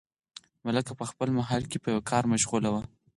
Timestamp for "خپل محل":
1.11-1.63